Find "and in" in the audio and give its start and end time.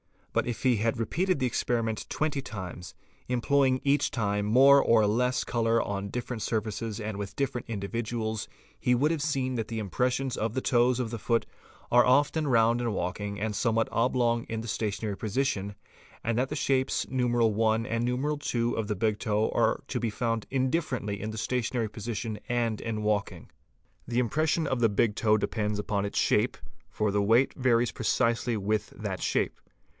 22.49-23.03